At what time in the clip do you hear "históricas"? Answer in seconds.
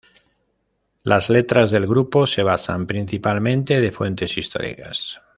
4.35-5.21